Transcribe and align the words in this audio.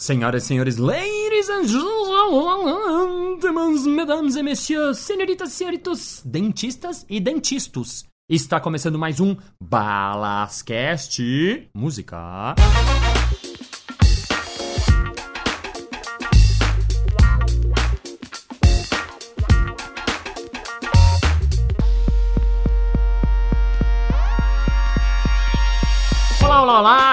Senhoras 0.00 0.44
e 0.44 0.46
senhores, 0.46 0.76
ladies 0.76 1.50
and 1.50 1.66
gentlemen, 1.66 3.36
mesdames 3.96 4.36
et 4.36 4.44
messieurs, 4.44 4.96
senhoritas 4.96 5.50
e 5.50 5.56
senhoritos, 5.56 6.22
dentistas 6.24 7.04
e 7.10 7.18
dentistos. 7.18 8.04
Está 8.30 8.60
começando 8.60 8.96
mais 8.96 9.18
um 9.18 9.36
Balascast 9.60 11.20
Música. 11.74 12.54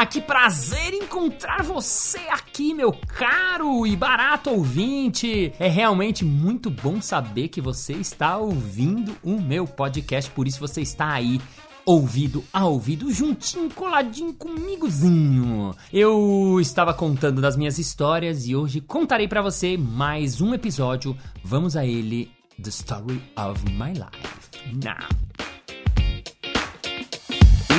Que 0.09 0.21
prazer 0.21 0.93
encontrar 0.93 1.63
você 1.63 2.19
aqui, 2.29 2.73
meu 2.73 2.93
caro 2.93 3.85
e 3.85 3.95
barato 3.95 4.49
ouvinte! 4.49 5.51
É 5.59 5.67
realmente 5.67 6.23
muito 6.23 6.69
bom 6.69 7.01
saber 7.01 7.49
que 7.49 7.59
você 7.59 7.93
está 7.93 8.37
ouvindo 8.37 9.15
o 9.23 9.41
meu 9.41 9.65
podcast, 9.67 10.29
por 10.31 10.47
isso 10.47 10.59
você 10.59 10.81
está 10.81 11.11
aí 11.11 11.41
ouvido 11.85 12.43
a 12.53 12.65
ouvido, 12.65 13.11
juntinho, 13.11 13.69
coladinho 13.69 14.33
comigozinho. 14.33 15.75
Eu 15.91 16.59
estava 16.61 16.93
contando 16.93 17.41
das 17.41 17.55
minhas 17.55 17.77
histórias 17.77 18.47
e 18.47 18.55
hoje 18.55 18.81
contarei 18.81 19.27
para 19.27 19.41
você 19.41 19.77
mais 19.77 20.41
um 20.41 20.53
episódio. 20.53 21.15
Vamos 21.43 21.75
a 21.75 21.85
ele, 21.85 22.31
The 22.61 22.69
Story 22.69 23.21
of 23.37 23.63
My 23.71 23.93
Life. 23.93 24.75
Now 24.83 25.24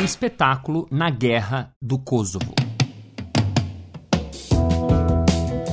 espetáculo 0.06 0.87
na 0.88 1.10
Guerra 1.10 1.73
do 1.83 1.98
Kosovo. 1.98 2.55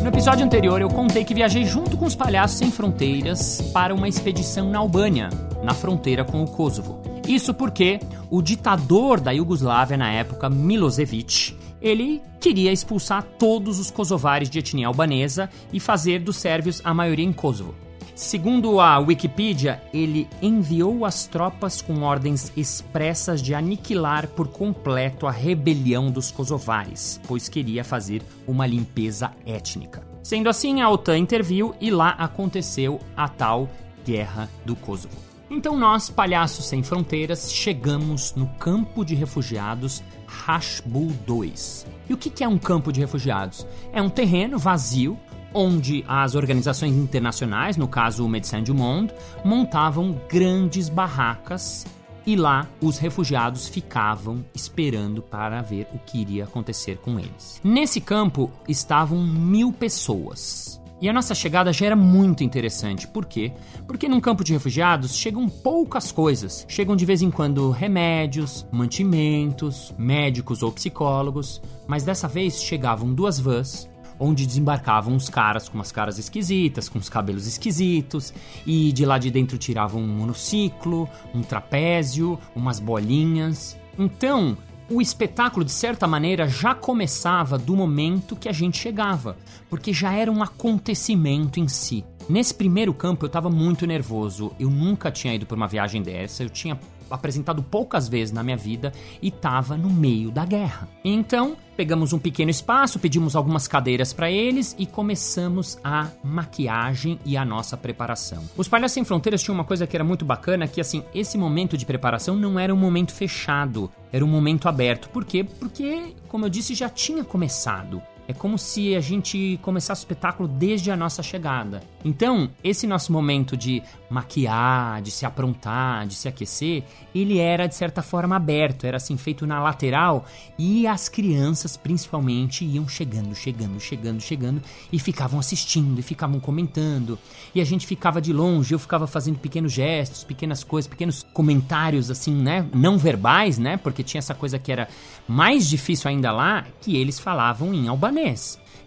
No 0.02 0.08
episódio 0.08 0.44
anterior, 0.44 0.82
eu 0.82 0.90
contei 0.90 1.24
que 1.24 1.36
viajei 1.36 1.66
junto 1.66 1.96
com 1.96 2.06
os 2.06 2.16
Palhaços 2.16 2.58
Sem 2.58 2.72
Fronteiras 2.72 3.62
para 3.72 3.94
uma 3.94 4.08
expedição 4.08 4.72
na 4.72 4.80
Albânia, 4.80 5.30
na 5.64 5.76
fronteira 5.76 6.26
com 6.26 6.44
o 6.44 6.48
Kosovo. 6.48 7.04
Isso 7.28 7.54
porque 7.54 8.00
o 8.32 8.42
ditador 8.42 9.20
da 9.20 9.32
Iugoslávia 9.32 9.98
na 9.98 10.12
época, 10.12 10.50
Milosevic, 10.50 11.56
ele 11.80 12.20
queria 12.42 12.72
expulsar 12.72 13.24
todos 13.38 13.80
os 13.80 13.92
kosovares 13.92 14.50
de 14.50 14.58
etnia 14.58 14.88
albanesa 14.88 15.48
e 15.72 15.80
fazer 15.80 16.20
dos 16.20 16.38
sérvios 16.38 16.82
a 16.84 16.92
maioria 16.92 17.26
em 17.26 17.32
Kosovo. 17.32 17.76
Segundo 18.16 18.80
a 18.80 19.00
Wikipedia, 19.00 19.82
ele 19.92 20.30
enviou 20.40 21.04
as 21.04 21.26
tropas 21.26 21.82
com 21.82 22.04
ordens 22.04 22.52
expressas 22.56 23.42
de 23.42 23.56
aniquilar 23.56 24.28
por 24.28 24.48
completo 24.50 25.26
a 25.26 25.32
rebelião 25.32 26.12
dos 26.12 26.30
kosovares, 26.30 27.20
pois 27.28 27.50
queria 27.50 27.84
fazer 27.84 28.22
uma 28.48 28.68
limpeza 28.68 29.32
étnica. 29.46 30.06
Sendo 30.22 30.48
assim, 30.48 30.80
a 30.80 30.90
OTAN 30.90 31.18
interviu 31.18 31.74
e 31.82 31.90
lá 31.90 32.12
aconteceu 32.12 33.00
a 33.18 33.28
tal 33.28 33.68
Guerra 34.06 34.48
do 34.64 34.76
Kosovo. 34.76 35.18
Então 35.50 35.78
nós, 35.78 36.10
Palhaços 36.10 36.66
Sem 36.66 36.84
Fronteiras, 36.84 37.52
chegamos 37.52 38.36
no 38.36 38.48
campo 38.60 39.04
de 39.04 39.16
refugiados 39.16 40.04
Hashbul 40.28 41.12
2. 41.26 41.88
E 42.10 42.14
o 42.14 42.18
que 42.18 42.44
é 42.44 42.48
um 42.48 42.58
campo 42.58 42.92
de 42.92 43.00
refugiados? 43.00 43.66
É 43.92 44.02
um 44.02 44.10
terreno 44.10 44.58
vazio 44.58 45.18
onde 45.54 46.04
as 46.08 46.36
organizações 46.36 46.96
internacionais, 46.96 47.78
no 47.78 47.88
caso 47.88 48.26
o 48.26 48.30
Médecins 48.30 48.64
du 48.64 48.74
Monde, 48.74 49.14
montavam 49.44 50.20
grandes 50.30 50.90
barracas 50.90 51.86
e 52.26 52.36
lá 52.36 52.68
os 52.82 52.98
refugiados 52.98 53.68
ficavam 53.68 54.44
esperando 54.54 55.22
para 55.22 55.62
ver 55.62 55.88
o 55.94 56.00
que 56.00 56.20
iria 56.20 56.46
acontecer 56.46 56.98
com 56.98 57.20
eles. 57.20 57.60
Nesse 57.64 58.00
campo 58.00 58.50
estavam 58.68 59.22
mil 59.22 59.72
pessoas. 59.72 60.82
E 61.02 61.10
a 61.10 61.12
nossa 61.12 61.36
chegada 61.36 61.74
já 61.74 61.88
era 61.88 61.98
muito 61.98 62.46
interessante. 62.46 63.06
Por 63.06 63.26
quê? 63.26 63.52
Porque 63.86 64.08
num 64.08 64.22
campo 64.22 64.42
de 64.42 64.54
refugiados 64.54 65.18
chegam 65.18 65.50
poucas 65.50 66.14
coisas. 66.14 66.66
Chegam 66.70 66.96
de 66.96 67.06
vez 67.06 67.22
em 67.22 67.30
quando 67.30 67.72
remédios, 67.72 68.66
mantimentos, 68.72 69.94
médicos 69.98 70.64
ou 70.64 70.72
psicólogos. 70.72 71.62
Mas 71.88 72.06
dessa 72.06 72.26
vez 72.26 72.64
chegavam 72.64 73.14
duas 73.14 73.38
vans 73.38 73.90
onde 74.20 74.46
desembarcavam 74.46 75.14
uns 75.14 75.30
caras 75.30 75.68
com 75.68 75.76
umas 75.76 75.92
caras 75.92 76.18
esquisitas, 76.18 76.90
com 76.90 77.00
os 77.00 77.10
cabelos 77.10 77.48
esquisitos, 77.48 78.34
e 78.66 78.92
de 78.92 79.06
lá 79.06 79.18
de 79.18 79.30
dentro 79.32 79.58
tiravam 79.58 80.02
um 80.02 80.08
monociclo, 80.08 81.10
um 81.34 81.42
trapézio, 81.42 82.40
umas 82.56 82.80
bolinhas. 82.80 83.78
Então, 83.98 84.58
o 84.90 85.02
espetáculo, 85.02 85.66
de 85.66 85.72
certa 85.72 86.08
maneira, 86.08 86.48
já 86.48 86.76
começava 86.76 87.58
do 87.58 87.76
momento 87.76 88.36
que 88.36 88.50
a 88.50 88.52
gente 88.52 88.78
chegava, 88.78 89.38
porque 89.70 89.94
já 89.94 90.14
era 90.14 90.32
um 90.32 90.44
acontecimento 90.44 91.60
em 91.60 91.68
si. 91.68 92.04
Nesse 92.30 92.54
primeiro 92.54 92.94
campo 92.94 93.26
eu 93.26 93.28
estava 93.28 93.50
muito 93.50 93.86
nervoso, 93.86 94.54
eu 94.60 94.70
nunca 94.70 95.12
tinha 95.12 95.36
ido 95.36 95.46
por 95.46 95.58
uma 95.58 95.68
viagem 95.68 96.02
dessa, 96.02 96.44
eu 96.44 96.50
tinha 96.50 96.80
apresentado 97.14 97.62
poucas 97.62 98.10
vezes 98.10 98.34
na 98.34 98.44
minha 98.44 98.58
vida 98.58 98.92
e 99.22 99.28
estava 99.28 99.78
no 99.78 99.90
meio 99.90 100.32
da 100.32 100.46
guerra. 100.46 100.90
Então, 101.04 101.56
pegamos 101.78 102.12
um 102.12 102.20
pequeno 102.20 102.50
espaço, 102.50 103.00
pedimos 103.00 103.36
algumas 103.36 103.68
cadeiras 103.68 104.12
para 104.12 104.32
eles 104.32 104.76
e 104.78 104.86
começamos 104.86 105.78
a 105.84 106.10
maquiagem 106.24 107.20
e 107.26 107.38
a 107.38 107.46
nossa 107.46 107.78
preparação. 107.78 108.44
Os 108.58 108.68
Palhaços 108.68 108.94
Sem 108.94 109.04
Fronteiras 109.04 109.42
tinham 109.42 109.56
uma 109.56 109.64
coisa 109.64 109.86
que 109.86 109.96
era 109.96 110.04
muito 110.04 110.26
bacana, 110.26 110.68
que 110.68 110.82
assim, 110.82 111.04
esse 111.14 111.38
momento 111.38 111.78
de 111.78 111.86
preparação 111.86 112.36
não 112.36 112.60
era 112.60 112.74
um 112.74 112.78
momento 112.78 113.14
fechado, 113.14 113.92
era 114.12 114.26
um 114.26 114.28
momento 114.28 114.68
aberto. 114.68 115.10
Por 115.10 115.24
quê? 115.24 115.44
Porque, 115.44 116.16
como 116.28 116.46
eu 116.46 116.50
disse, 116.50 116.74
já 116.74 116.90
tinha 116.90 117.24
começado. 117.24 118.02
É 118.28 118.34
como 118.34 118.58
se 118.58 118.96
a 118.96 119.02
gente 119.02 119.60
começasse 119.62 120.02
o 120.02 120.04
espetáculo 120.04 120.48
desde 120.48 120.90
a 120.90 120.96
nossa 120.96 121.22
chegada. 121.22 121.84
Então, 122.06 122.50
esse 122.64 122.88
nosso 122.88 123.12
momento 123.12 123.58
de 123.58 123.82
maquiar, 124.10 125.02
de 125.02 125.12
se 125.12 125.26
aprontar, 125.26 126.08
de 126.08 126.16
se 126.16 126.28
aquecer, 126.28 126.84
ele 127.14 127.40
era 127.40 127.68
de 127.68 127.76
certa 127.76 128.02
forma 128.02 128.36
aberto, 128.36 128.86
era 128.86 128.98
assim 128.98 129.18
feito 129.18 129.46
na 129.46 129.62
lateral 129.62 130.26
e 130.58 130.88
as 130.88 131.10
crianças 131.10 131.76
principalmente 131.76 132.64
iam 132.64 132.88
chegando, 132.88 133.36
chegando, 133.36 133.80
chegando, 133.80 134.22
chegando 134.22 134.62
e 134.92 135.00
ficavam 135.00 135.40
assistindo 135.40 136.00
e 136.00 136.04
ficavam 136.04 136.40
comentando. 136.40 137.18
E 137.54 137.60
a 137.60 137.66
gente 137.66 137.86
ficava 137.86 138.22
de 138.22 138.32
longe, 138.32 138.74
eu 138.74 138.80
ficava 138.80 139.08
fazendo 139.08 139.40
pequenos 139.40 139.72
gestos, 139.72 140.24
pequenas 140.24 140.64
coisas, 140.64 140.88
pequenos 140.88 141.26
comentários 141.34 142.10
assim, 142.10 142.34
né, 142.36 142.66
não 142.74 142.98
verbais, 142.98 143.58
né? 143.58 143.78
Porque 143.78 144.04
tinha 144.04 144.20
essa 144.20 144.34
coisa 144.34 144.58
que 144.60 144.72
era 144.72 144.88
mais 145.28 145.68
difícil 145.68 146.10
ainda 146.10 146.32
lá, 146.32 146.66
que 146.82 146.96
eles 146.96 147.20
falavam 147.20 147.74
em 147.74 147.88
albanês 147.88 148.13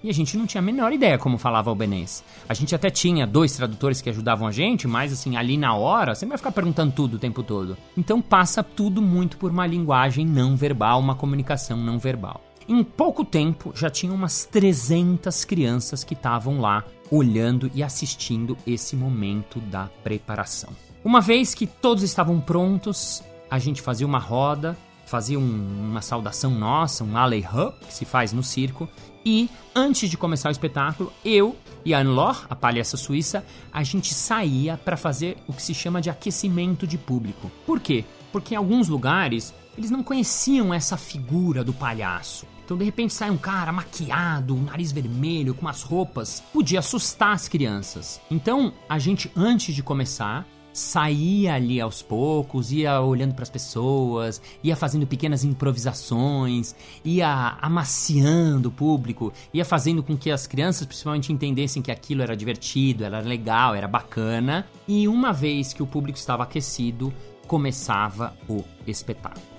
e 0.02 0.10
a 0.10 0.12
gente 0.12 0.36
não 0.36 0.46
tinha 0.46 0.60
a 0.60 0.64
menor 0.64 0.92
ideia 0.92 1.18
como 1.18 1.38
falava 1.38 1.70
albanês. 1.70 2.22
A 2.48 2.54
gente 2.54 2.74
até 2.74 2.90
tinha 2.90 3.26
dois 3.26 3.56
tradutores 3.56 4.00
que 4.00 4.08
ajudavam 4.08 4.46
a 4.46 4.52
gente, 4.52 4.86
mas 4.86 5.12
assim, 5.12 5.36
ali 5.36 5.56
na 5.56 5.74
hora, 5.74 6.14
você 6.14 6.24
vai 6.24 6.38
ficar 6.38 6.52
perguntando 6.52 6.92
tudo 6.92 7.14
o 7.14 7.18
tempo 7.18 7.42
todo. 7.42 7.76
Então 7.96 8.22
passa 8.22 8.62
tudo 8.62 9.02
muito 9.02 9.36
por 9.36 9.50
uma 9.50 9.66
linguagem 9.66 10.24
não 10.24 10.56
verbal, 10.56 11.00
uma 11.00 11.14
comunicação 11.14 11.76
não 11.76 11.98
verbal. 11.98 12.40
Em 12.68 12.82
pouco 12.82 13.24
tempo, 13.24 13.72
já 13.74 13.88
tinha 13.88 14.12
umas 14.12 14.44
300 14.44 15.44
crianças 15.44 16.02
que 16.02 16.14
estavam 16.14 16.60
lá 16.60 16.84
olhando 17.10 17.70
e 17.74 17.82
assistindo 17.82 18.56
esse 18.66 18.96
momento 18.96 19.60
da 19.60 19.88
preparação. 20.02 20.70
Uma 21.04 21.20
vez 21.20 21.54
que 21.54 21.66
todos 21.66 22.02
estavam 22.02 22.40
prontos, 22.40 23.22
a 23.48 23.60
gente 23.60 23.80
fazia 23.80 24.06
uma 24.06 24.18
roda, 24.18 24.76
fazia 25.04 25.38
um, 25.38 25.88
uma 25.90 26.02
saudação 26.02 26.50
nossa, 26.50 27.04
um 27.04 27.16
alley 27.16 27.44
up, 27.44 27.78
que 27.86 27.94
se 27.94 28.04
faz 28.04 28.32
no 28.32 28.42
circo, 28.42 28.88
e 29.26 29.50
antes 29.74 30.08
de 30.08 30.16
começar 30.16 30.50
o 30.50 30.52
espetáculo, 30.52 31.12
eu 31.24 31.56
e 31.84 31.92
a 31.92 31.98
Anlor, 31.98 32.46
a 32.48 32.54
palhaça 32.54 32.96
suíça, 32.96 33.44
a 33.72 33.82
gente 33.82 34.14
saía 34.14 34.76
para 34.76 34.96
fazer 34.96 35.36
o 35.48 35.52
que 35.52 35.60
se 35.60 35.74
chama 35.74 36.00
de 36.00 36.08
aquecimento 36.08 36.86
de 36.86 36.96
público. 36.96 37.50
Por 37.66 37.80
quê? 37.80 38.04
Porque 38.30 38.54
em 38.54 38.56
alguns 38.56 38.86
lugares 38.86 39.52
eles 39.76 39.90
não 39.90 40.04
conheciam 40.04 40.72
essa 40.72 40.96
figura 40.96 41.64
do 41.64 41.72
palhaço. 41.72 42.46
Então, 42.64 42.76
de 42.76 42.84
repente, 42.84 43.14
sai 43.14 43.30
um 43.30 43.36
cara 43.36 43.72
maquiado, 43.72 44.54
um 44.54 44.62
nariz 44.62 44.92
vermelho, 44.92 45.54
com 45.54 45.62
umas 45.62 45.82
roupas, 45.82 46.42
podia 46.52 46.78
assustar 46.78 47.32
as 47.32 47.48
crianças. 47.48 48.20
Então, 48.30 48.72
a 48.88 48.96
gente, 48.98 49.30
antes 49.36 49.74
de 49.74 49.82
começar, 49.82 50.46
saía 50.76 51.54
ali 51.54 51.80
aos 51.80 52.02
poucos, 52.02 52.70
ia 52.70 53.00
olhando 53.00 53.34
para 53.34 53.44
as 53.44 53.50
pessoas, 53.50 54.42
ia 54.62 54.76
fazendo 54.76 55.06
pequenas 55.06 55.42
improvisações, 55.42 56.74
ia 57.02 57.56
amaciando 57.62 58.68
o 58.68 58.72
público, 58.72 59.32
ia 59.54 59.64
fazendo 59.64 60.02
com 60.02 60.16
que 60.16 60.30
as 60.30 60.46
crianças 60.46 60.86
principalmente 60.86 61.32
entendessem 61.32 61.82
que 61.82 61.90
aquilo 61.90 62.22
era 62.22 62.36
divertido, 62.36 63.04
era 63.04 63.20
legal, 63.20 63.74
era 63.74 63.88
bacana. 63.88 64.66
E 64.86 65.08
uma 65.08 65.32
vez 65.32 65.72
que 65.72 65.82
o 65.82 65.86
público 65.86 66.18
estava 66.18 66.42
aquecido, 66.42 67.12
começava 67.46 68.36
o 68.46 68.62
espetáculo. 68.86 69.55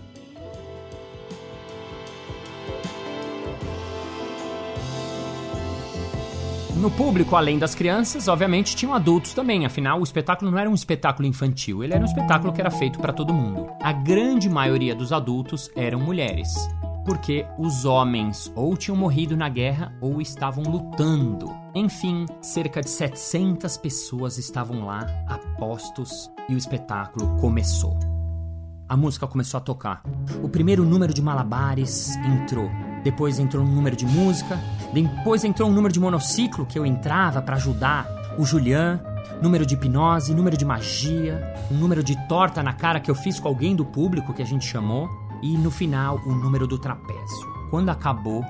No 6.80 6.92
público, 6.92 7.36
além 7.36 7.58
das 7.58 7.74
crianças, 7.74 8.28
obviamente 8.28 8.76
tinham 8.76 8.94
adultos 8.94 9.34
também, 9.34 9.66
afinal 9.66 10.00
o 10.00 10.04
espetáculo 10.04 10.52
não 10.52 10.60
era 10.60 10.70
um 10.70 10.76
espetáculo 10.76 11.28
infantil, 11.28 11.84
ele 11.84 11.94
era 11.94 12.04
um 12.04 12.08
espetáculo 12.08 12.54
que 12.54 12.62
era 12.62 12.70
feito 12.70 13.00
para 13.00 13.12
todo 13.12 13.34
mundo. 13.34 13.68
A 13.82 13.92
grande 13.92 14.48
maioria 14.48 14.94
dos 14.94 15.12
adultos 15.12 15.72
eram 15.76 16.00
mulheres. 16.00 16.54
porque 17.08 17.46
os 17.58 17.86
homens 17.86 18.52
ou 18.54 18.76
tinham 18.76 18.98
morrido 18.98 19.38
na 19.38 19.48
guerra 19.48 19.94
ou 20.02 20.20
estavam 20.22 20.62
lutando. 20.66 21.50
Enfim, 21.74 22.26
cerca 22.42 22.82
de 22.82 22.90
700 22.90 23.78
pessoas 23.78 24.38
estavam 24.38 24.86
lá, 24.86 25.08
apostos, 25.26 26.30
e 26.50 26.54
o 26.54 26.58
espetáculo 26.58 27.38
começou. 27.38 27.98
A 28.90 28.98
música 28.98 29.26
começou 29.26 29.58
a 29.58 29.62
tocar. 29.62 30.04
O 30.44 30.50
primeiro 30.50 30.84
número 30.84 31.14
de 31.14 31.22
malabares 31.22 32.18
entrou. 32.18 32.70
Depois 33.08 33.40
entrou 33.40 33.64
um 33.64 33.70
número 33.70 33.96
de 33.96 34.06
música. 34.06 34.60
Depois 34.92 35.46
entrou 35.46 35.70
um 35.70 35.72
número 35.72 35.94
de 35.94 36.00
monociclo 36.00 36.66
que 36.66 36.78
eu 36.78 36.86
entrava 36.86 37.42
para 37.42 37.56
ajudar 37.56 38.06
o 38.38 38.44
Julian. 38.44 39.00
Número 39.42 39.66
de 39.66 39.76
hipnose, 39.76 40.36
número 40.36 40.58
de 40.58 40.66
magia, 40.66 41.56
um 41.72 41.76
número 41.76 42.04
de 42.04 42.18
torta 42.28 42.62
na 42.62 42.74
cara 42.74 43.00
que 43.00 43.10
eu 43.10 43.16
fiz 43.16 43.40
com 43.40 43.48
alguém 43.48 43.78
do 43.78 43.86
público 43.86 44.34
que 44.34 44.42
a 44.42 44.46
gente 44.46 44.66
chamou. 44.66 45.08
E 45.42 45.58
no 45.58 45.72
final, 45.72 46.20
o 46.26 46.34
número 46.34 46.68
do 46.68 46.78
trapézio. 46.78 47.48
Quando 47.70 47.88
acabou, 47.88 48.44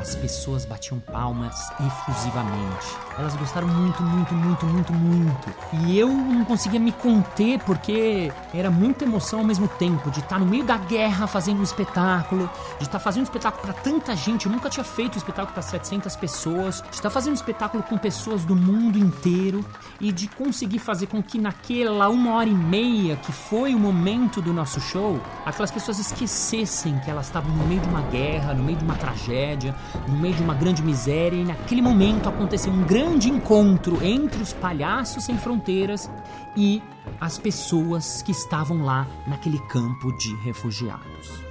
as 0.00 0.14
pessoas 0.14 0.64
batiam 0.64 0.98
palmas 0.98 1.70
efusivamente. 1.78 2.96
Elas 3.18 3.36
gostaram 3.36 3.68
muito, 3.68 4.02
muito, 4.02 4.34
muito, 4.34 4.66
muito, 4.66 4.92
muito. 4.94 5.54
E 5.84 5.98
eu 5.98 6.08
não 6.08 6.44
conseguia 6.44 6.80
me 6.80 6.90
conter 6.90 7.58
porque 7.60 8.32
era 8.54 8.70
muita 8.70 9.04
emoção 9.04 9.40
ao 9.40 9.44
mesmo 9.44 9.68
tempo 9.68 10.10
de 10.10 10.20
estar 10.20 10.38
no 10.38 10.46
meio 10.46 10.64
da 10.64 10.78
guerra 10.78 11.26
fazendo 11.26 11.60
um 11.60 11.62
espetáculo, 11.62 12.48
de 12.78 12.84
estar 12.84 12.98
fazendo 12.98 13.20
um 13.20 13.24
espetáculo 13.24 13.62
para 13.62 13.74
tanta 13.74 14.16
gente. 14.16 14.46
Eu 14.46 14.52
nunca 14.52 14.70
tinha 14.70 14.84
feito 14.84 15.16
um 15.16 15.18
espetáculo 15.18 15.52
para 15.52 15.62
700 15.62 16.16
pessoas, 16.16 16.82
de 16.82 16.94
estar 16.94 17.10
fazendo 17.10 17.32
um 17.32 17.34
espetáculo 17.34 17.82
com 17.82 17.98
pessoas 17.98 18.44
do 18.44 18.56
mundo 18.56 18.98
inteiro 18.98 19.62
e 20.00 20.10
de 20.10 20.26
conseguir 20.28 20.78
fazer 20.78 21.08
com 21.08 21.22
que 21.22 21.38
naquela 21.38 22.08
uma 22.08 22.36
hora 22.36 22.48
e 22.48 22.54
meia 22.54 23.16
que 23.16 23.32
foi 23.32 23.74
o 23.74 23.78
momento 23.78 24.40
do 24.40 24.52
nosso 24.52 24.80
show, 24.80 25.20
aquelas 25.44 25.70
pessoas 25.70 25.98
esquecessem 25.98 26.98
que 27.00 27.10
elas 27.10 27.26
estavam 27.26 27.54
no 27.54 27.66
meio 27.66 27.82
de 27.82 27.88
uma 27.88 28.02
guerra, 28.02 28.54
no 28.54 28.64
meio 28.64 28.78
de 28.78 28.84
uma 28.84 28.94
tragédia, 28.94 29.74
no 30.08 30.16
meio 30.18 30.34
de 30.34 30.42
uma 30.42 30.54
grande 30.54 30.82
miséria, 30.82 31.36
e 31.36 31.44
naquele 31.44 31.82
momento 31.82 32.28
aconteceu 32.28 32.72
um 32.72 32.82
grande 32.82 33.28
encontro 33.28 34.04
entre 34.04 34.42
os 34.42 34.52
palhaços 34.52 35.24
sem 35.24 35.36
fronteiras 35.36 36.10
e 36.56 36.82
as 37.20 37.38
pessoas 37.38 38.22
que 38.22 38.32
estavam 38.32 38.82
lá 38.84 39.06
naquele 39.26 39.58
campo 39.60 40.12
de 40.16 40.34
refugiados. 40.36 41.49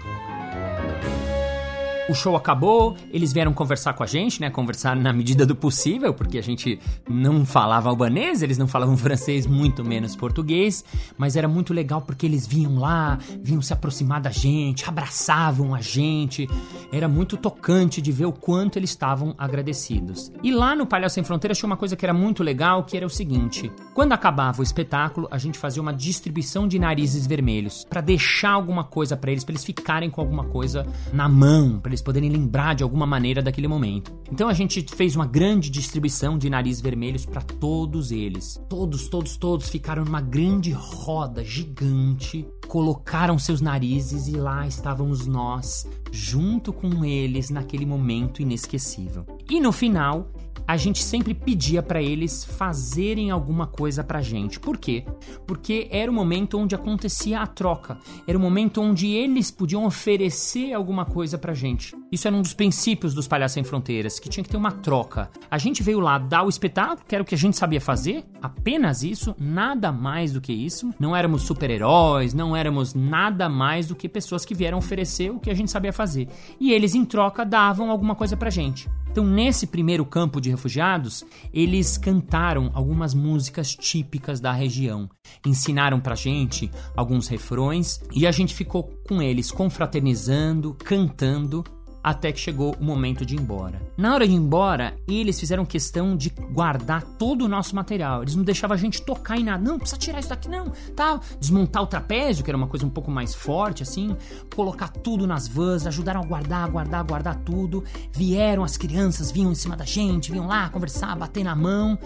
O 2.09 2.13
show 2.15 2.35
acabou, 2.35 2.97
eles 3.13 3.31
vieram 3.31 3.53
conversar 3.53 3.93
com 3.93 4.01
a 4.01 4.07
gente, 4.07 4.41
né? 4.41 4.49
Conversar 4.49 4.95
na 4.95 5.13
medida 5.13 5.45
do 5.45 5.55
possível, 5.55 6.11
porque 6.11 6.39
a 6.39 6.41
gente 6.41 6.79
não 7.07 7.45
falava 7.45 7.87
albanês, 7.87 8.41
eles 8.41 8.57
não 8.57 8.67
falavam 8.67 8.97
francês, 8.97 9.45
muito 9.45 9.85
menos 9.85 10.15
português, 10.15 10.83
mas 11.19 11.35
era 11.35 11.47
muito 11.47 11.71
legal 11.71 12.01
porque 12.01 12.25
eles 12.25 12.47
vinham 12.47 12.79
lá, 12.79 13.19
vinham 13.43 13.61
se 13.61 13.73
aproximar 13.73 14.19
da 14.19 14.31
gente, 14.31 14.89
abraçavam 14.89 15.75
a 15.75 15.81
gente. 15.81 16.49
Era 16.91 17.07
muito 17.07 17.37
tocante 17.37 18.01
de 18.01 18.11
ver 18.11 18.25
o 18.25 18.33
quanto 18.33 18.79
eles 18.79 18.89
estavam 18.89 19.35
agradecidos. 19.37 20.31
E 20.41 20.51
lá 20.51 20.75
no 20.75 20.87
Palhaço 20.87 21.13
Sem 21.13 21.23
Fronteiras 21.23 21.59
tinha 21.59 21.67
uma 21.67 21.77
coisa 21.77 21.95
que 21.95 22.03
era 22.03 22.13
muito 22.13 22.41
legal, 22.41 22.85
que 22.85 22.97
era 22.97 23.05
o 23.05 23.09
seguinte: 23.09 23.71
quando 23.99 24.13
acabava 24.13 24.61
o 24.61 24.63
espetáculo, 24.63 25.27
a 25.29 25.37
gente 25.37 25.59
fazia 25.59 25.81
uma 25.81 25.93
distribuição 25.93 26.69
de 26.69 26.79
narizes 26.79 27.27
vermelhos 27.27 27.83
para 27.83 27.99
deixar 27.99 28.51
alguma 28.51 28.81
coisa 28.81 29.17
para 29.17 29.29
eles, 29.29 29.43
para 29.43 29.51
eles 29.51 29.65
ficarem 29.65 30.09
com 30.09 30.21
alguma 30.21 30.45
coisa 30.45 30.87
na 31.11 31.27
mão, 31.27 31.81
para 31.81 31.89
eles 31.89 32.01
poderem 32.01 32.29
lembrar 32.29 32.75
de 32.75 32.81
alguma 32.81 33.05
maneira 33.05 33.41
daquele 33.41 33.67
momento. 33.67 34.17
Então 34.31 34.47
a 34.47 34.53
gente 34.53 34.85
fez 34.95 35.17
uma 35.17 35.25
grande 35.25 35.69
distribuição 35.69 36.37
de 36.37 36.49
narizes 36.49 36.79
vermelhos 36.79 37.25
para 37.25 37.41
todos 37.41 38.13
eles. 38.13 38.57
Todos, 38.69 39.09
todos, 39.09 39.35
todos 39.35 39.67
ficaram 39.67 40.05
numa 40.05 40.21
grande 40.21 40.71
roda 40.71 41.43
gigante, 41.43 42.47
colocaram 42.69 43.39
seus 43.39 43.61
narizes 43.61 44.27
e 44.27 44.37
lá 44.37 44.67
estávamos 44.67 45.25
nós, 45.25 45.87
junto 46.11 46.71
com 46.71 47.03
eles 47.03 47.49
naquele 47.49 47.83
momento 47.83 48.43
inesquecível. 48.43 49.25
E 49.49 49.59
no 49.59 49.71
final, 49.71 50.31
a 50.67 50.77
gente 50.77 51.01
sempre 51.01 51.33
pedia 51.33 51.81
para 51.81 51.99
eles 51.99 52.45
fazerem 52.45 53.31
alguma 53.31 53.65
coisa 53.65 54.03
pra 54.03 54.21
gente. 54.21 54.59
Por 54.59 54.77
quê? 54.77 55.03
Porque 55.47 55.87
era 55.89 56.11
o 56.11 56.13
momento 56.13 56.59
onde 56.59 56.75
acontecia 56.75 57.41
a 57.41 57.47
troca. 57.47 57.97
Era 58.27 58.37
o 58.37 58.41
momento 58.41 58.79
onde 58.79 59.07
eles 59.07 59.49
podiam 59.49 59.83
oferecer 59.83 60.71
alguma 60.71 61.05
coisa 61.05 61.39
pra 61.39 61.55
gente. 61.55 61.95
Isso 62.11 62.27
era 62.27 62.35
um 62.35 62.41
dos 62.41 62.53
princípios 62.53 63.13
dos 63.13 63.27
Palhaços 63.27 63.53
Sem 63.53 63.63
Fronteiras, 63.63 64.19
que 64.19 64.29
tinha 64.29 64.43
que 64.43 64.49
ter 64.49 64.57
uma 64.57 64.71
troca. 64.71 65.29
A 65.49 65.59
gente 65.59 65.83
veio 65.83 65.99
lá 65.99 66.17
dar 66.17 66.43
o 66.43 66.49
espetáculo, 66.49 67.05
que 67.07 67.13
era 67.13 67.21
o 67.21 67.25
que 67.25 67.35
a 67.35 67.37
gente 67.37 67.55
sabia 67.55 67.79
fazer, 67.79 68.25
apenas 68.41 69.03
isso, 69.03 69.35
nada 69.39 69.91
mais 69.91 70.33
do 70.33 70.41
que 70.41 70.51
isso. 70.51 70.91
Não 70.99 71.15
éramos 71.15 71.43
super-heróis, 71.43 72.33
não 72.33 72.55
éramos 72.55 72.95
nada 72.95 73.47
mais 73.47 73.87
do 73.87 73.95
que 73.95 74.09
pessoas 74.09 74.43
que 74.43 74.55
vieram 74.55 74.79
oferecer 74.79 75.29
o 75.29 75.39
que 75.39 75.51
a 75.51 75.53
gente 75.53 75.69
sabia 75.69 75.93
fazer. 75.93 76.27
E 76.59 76.71
eles, 76.71 76.95
em 76.95 77.05
troca, 77.05 77.45
davam 77.45 77.91
alguma 77.91 78.15
coisa 78.15 78.35
pra 78.35 78.49
gente. 78.49 78.89
Então, 79.11 79.25
nesse 79.25 79.65
primeiro 79.65 80.05
campo 80.05 80.39
de 80.39 80.49
refugiados, 80.51 81.25
eles 81.51 81.97
cantaram 81.97 82.69
algumas 82.73 83.13
músicas 83.13 83.75
típicas 83.75 84.39
da 84.39 84.51
região, 84.51 85.09
ensinaram 85.45 85.99
pra 85.99 86.15
gente 86.15 86.69
alguns 86.95 87.27
refrões 87.27 87.99
e 88.13 88.27
a 88.27 88.31
gente 88.31 88.53
ficou 88.53 88.83
com 89.07 89.21
eles 89.21 89.51
confraternizando, 89.51 90.75
cantando 90.75 91.63
até 92.03 92.31
que 92.31 92.39
chegou 92.39 92.75
o 92.79 92.83
momento 92.83 93.25
de 93.25 93.35
ir 93.35 93.39
embora. 93.39 93.81
Na 93.97 94.13
hora 94.13 94.27
de 94.27 94.33
ir 94.33 94.37
embora, 94.37 94.95
eles 95.07 95.39
fizeram 95.39 95.65
questão 95.65 96.15
de 96.15 96.29
guardar 96.29 97.03
todo 97.03 97.45
o 97.45 97.47
nosso 97.47 97.75
material. 97.75 98.21
Eles 98.21 98.35
não 98.35 98.43
deixavam 98.43 98.75
a 98.75 98.79
gente 98.79 99.01
tocar 99.01 99.37
em 99.37 99.43
nada. 99.43 99.63
Não, 99.63 99.77
precisa 99.77 99.99
tirar 99.99 100.19
isso 100.19 100.29
daqui, 100.29 100.47
não. 100.47 100.71
Tal. 100.95 101.19
Desmontar 101.39 101.83
o 101.83 101.87
trapézio, 101.87 102.43
que 102.43 102.49
era 102.49 102.57
uma 102.57 102.67
coisa 102.67 102.85
um 102.85 102.89
pouco 102.89 103.11
mais 103.11 103.35
forte, 103.35 103.83
assim. 103.83 104.15
Colocar 104.55 104.89
tudo 104.89 105.27
nas 105.27 105.47
vans, 105.47 105.85
ajudaram 105.85 106.21
a 106.21 106.25
guardar, 106.25 106.69
guardar, 106.69 107.03
guardar 107.03 107.35
tudo. 107.37 107.83
Vieram 108.11 108.63
as 108.63 108.77
crianças, 108.77 109.31
vinham 109.31 109.51
em 109.51 109.55
cima 109.55 109.75
da 109.75 109.85
gente, 109.85 110.31
vinham 110.31 110.47
lá 110.47 110.69
conversar, 110.69 111.15
bater 111.17 111.43
na 111.43 111.55
mão. 111.55 111.97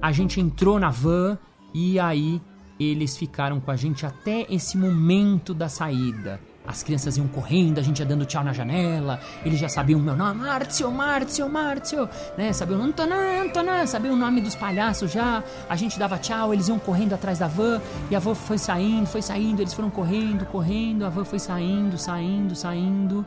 A 0.00 0.10
gente 0.12 0.40
entrou 0.40 0.80
na 0.80 0.90
van 0.90 1.38
e 1.74 1.98
aí 2.00 2.40
eles 2.78 3.16
ficaram 3.16 3.60
com 3.60 3.70
a 3.70 3.76
gente 3.76 4.04
até 4.04 4.46
esse 4.48 4.76
momento 4.76 5.54
da 5.54 5.68
saída. 5.68 6.40
As 6.64 6.82
crianças 6.82 7.16
iam 7.16 7.26
correndo, 7.26 7.78
a 7.78 7.82
gente 7.82 7.98
ia 7.98 8.06
dando 8.06 8.24
tchau 8.24 8.44
na 8.44 8.52
janela, 8.52 9.18
eles 9.44 9.58
já 9.58 9.68
sabiam 9.68 9.98
o 9.98 10.02
meu 10.02 10.16
nome, 10.16 10.42
Márcio, 10.42 10.90
Márcio, 10.92 11.48
Márcio, 11.48 12.08
né? 12.38 12.52
Sabiam 12.52 12.80
Antonã, 12.80 13.42
Antonã, 13.42 13.84
sabiam 13.84 14.14
o 14.14 14.16
nome 14.16 14.40
dos 14.40 14.54
palhaços 14.54 15.10
já. 15.10 15.42
A 15.68 15.74
gente 15.74 15.98
dava 15.98 16.18
tchau, 16.18 16.54
eles 16.54 16.68
iam 16.68 16.78
correndo 16.78 17.14
atrás 17.14 17.40
da 17.40 17.48
van, 17.48 17.80
e 18.10 18.14
a 18.14 18.20
van 18.20 18.34
foi 18.34 18.58
saindo, 18.58 19.06
foi 19.06 19.20
saindo, 19.20 19.60
eles 19.60 19.74
foram 19.74 19.90
correndo, 19.90 20.46
correndo, 20.46 21.04
a 21.04 21.08
van 21.08 21.24
foi 21.24 21.40
saindo, 21.40 21.98
saindo, 21.98 22.54
saindo. 22.54 23.26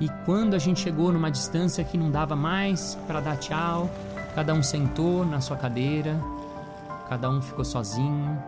E 0.00 0.08
quando 0.24 0.54
a 0.54 0.58
gente 0.58 0.80
chegou 0.80 1.12
numa 1.12 1.32
distância 1.32 1.82
que 1.82 1.98
não 1.98 2.12
dava 2.12 2.36
mais 2.36 2.96
para 3.08 3.20
dar 3.20 3.36
tchau, 3.38 3.90
cada 4.36 4.54
um 4.54 4.62
sentou 4.62 5.26
na 5.26 5.40
sua 5.40 5.56
cadeira, 5.56 6.16
cada 7.08 7.28
um 7.28 7.42
ficou 7.42 7.64
sozinho, 7.64 8.40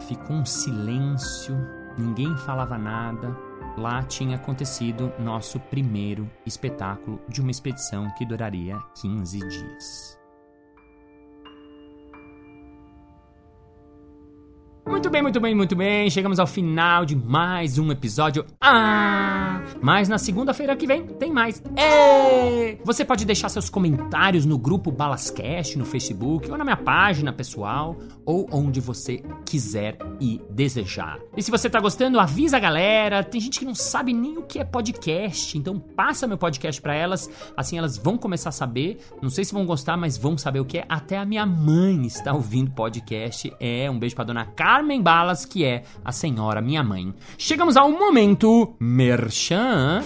ficou 0.00 0.36
um 0.36 0.44
silêncio 0.44 1.83
ninguém 1.98 2.36
falava 2.38 2.78
nada. 2.78 3.36
Lá 3.76 4.02
tinha 4.02 4.36
acontecido 4.36 5.12
nosso 5.18 5.58
primeiro 5.58 6.30
espetáculo 6.46 7.20
de 7.28 7.40
uma 7.40 7.50
expedição 7.50 8.08
que 8.16 8.24
duraria 8.24 8.78
15 9.00 9.38
dias. 9.40 10.23
Muito 14.86 15.08
bem, 15.08 15.22
muito 15.22 15.40
bem, 15.40 15.54
muito 15.54 15.74
bem. 15.74 16.10
Chegamos 16.10 16.38
ao 16.38 16.46
final 16.46 17.06
de 17.06 17.16
mais 17.16 17.78
um 17.78 17.90
episódio. 17.90 18.44
Ah! 18.60 19.62
Mas 19.80 20.08
na 20.08 20.18
segunda-feira 20.18 20.76
que 20.76 20.86
vem 20.86 21.06
tem 21.06 21.32
mais. 21.32 21.62
É! 21.74 22.76
Você 22.84 23.02
pode 23.04 23.24
deixar 23.24 23.48
seus 23.48 23.70
comentários 23.70 24.44
no 24.44 24.58
grupo 24.58 24.92
Balascast 24.92 25.78
no 25.78 25.86
Facebook 25.86 26.50
ou 26.50 26.58
na 26.58 26.64
minha 26.64 26.76
página 26.76 27.32
pessoal 27.32 27.96
ou 28.26 28.46
onde 28.52 28.80
você 28.80 29.22
quiser 29.44 29.96
e 30.20 30.40
desejar. 30.50 31.18
E 31.36 31.42
se 31.42 31.50
você 31.50 31.68
tá 31.70 31.80
gostando, 31.80 32.20
avisa 32.20 32.58
a 32.58 32.60
galera. 32.60 33.24
Tem 33.24 33.40
gente 33.40 33.58
que 33.58 33.64
não 33.64 33.74
sabe 33.74 34.12
nem 34.12 34.36
o 34.36 34.42
que 34.42 34.58
é 34.58 34.64
podcast, 34.64 35.56
então 35.56 35.78
passa 35.78 36.26
meu 36.26 36.36
podcast 36.38 36.80
para 36.80 36.94
elas, 36.94 37.30
assim 37.56 37.78
elas 37.78 37.96
vão 37.96 38.18
começar 38.18 38.50
a 38.50 38.52
saber. 38.52 38.98
Não 39.22 39.30
sei 39.30 39.44
se 39.44 39.52
vão 39.54 39.64
gostar, 39.64 39.96
mas 39.96 40.18
vão 40.18 40.36
saber 40.36 40.60
o 40.60 40.64
que 40.64 40.78
é. 40.78 40.84
Até 40.88 41.16
a 41.16 41.24
minha 41.24 41.46
mãe 41.46 42.06
está 42.06 42.32
ouvindo 42.34 42.70
podcast. 42.70 43.50
É, 43.58 43.90
um 43.90 43.98
beijo 43.98 44.14
para 44.14 44.24
dona 44.24 44.44
Carmen 44.74 45.00
Balas, 45.00 45.44
que 45.44 45.64
é 45.64 45.84
a 46.04 46.10
senhora 46.10 46.60
minha 46.60 46.82
mãe. 46.82 47.14
Chegamos 47.38 47.76
ao 47.76 47.92
momento 47.92 48.74
merchan. 48.80 50.02